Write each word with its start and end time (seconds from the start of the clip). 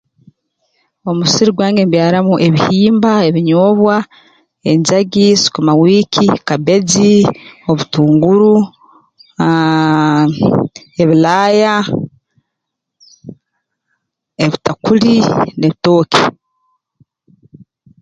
Omu 1.07 1.17
musiri 1.19 1.51
gwange 1.55 1.81
mbyaramu 1.87 2.33
ebihimba 2.47 3.11
ebinyoobwa 3.29 3.95
enjagi 4.71 5.27
sukuma 5.41 5.73
wiiki 5.81 6.25
kabbeji 6.47 7.13
obutunguru 7.69 8.53
aaah 9.45 10.25
ebilaaya 11.01 11.73
ebitakuli 14.43 15.15
n'ebitooke 15.57 16.21